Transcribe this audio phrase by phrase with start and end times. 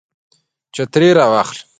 [0.75, 1.61] چترۍ را واخله